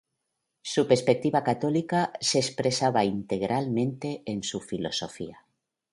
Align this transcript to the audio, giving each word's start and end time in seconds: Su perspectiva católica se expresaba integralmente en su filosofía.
Su 0.63 0.87
perspectiva 0.87 1.43
católica 1.43 2.11
se 2.19 2.39
expresaba 2.39 3.03
integralmente 3.05 4.23
en 4.25 4.41
su 4.41 4.59
filosofía. 4.59 5.45